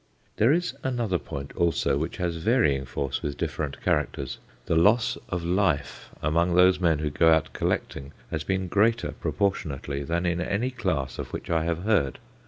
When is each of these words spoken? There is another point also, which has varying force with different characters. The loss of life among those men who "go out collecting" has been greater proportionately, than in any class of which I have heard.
There 0.37 0.51
is 0.51 0.73
another 0.83 1.19
point 1.19 1.55
also, 1.55 1.95
which 1.95 2.17
has 2.17 2.37
varying 2.37 2.85
force 2.85 3.21
with 3.21 3.37
different 3.37 3.79
characters. 3.83 4.39
The 4.65 4.73
loss 4.75 5.15
of 5.29 5.43
life 5.43 6.09
among 6.23 6.55
those 6.55 6.79
men 6.79 6.97
who 6.97 7.11
"go 7.11 7.31
out 7.31 7.53
collecting" 7.53 8.11
has 8.31 8.43
been 8.43 8.67
greater 8.67 9.11
proportionately, 9.11 10.01
than 10.01 10.25
in 10.25 10.41
any 10.41 10.71
class 10.71 11.19
of 11.19 11.31
which 11.31 11.51
I 11.51 11.65
have 11.65 11.83
heard. 11.83 12.17